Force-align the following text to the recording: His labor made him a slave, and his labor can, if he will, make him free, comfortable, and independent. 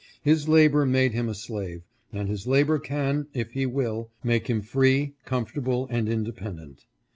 His 0.23 0.49
labor 0.49 0.83
made 0.83 1.13
him 1.13 1.29
a 1.29 1.35
slave, 1.35 1.83
and 2.11 2.27
his 2.27 2.47
labor 2.47 2.79
can, 2.79 3.27
if 3.35 3.51
he 3.51 3.67
will, 3.67 4.09
make 4.23 4.47
him 4.47 4.63
free, 4.63 5.13
comfortable, 5.25 5.85
and 5.91 6.09
independent. 6.09 6.85